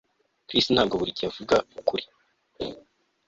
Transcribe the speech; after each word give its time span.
Chris 0.47 0.65
ntabwo 0.73 0.93
buri 0.99 1.15
gihe 1.17 1.27
avuga 1.31 1.55
ukuri 1.79 2.05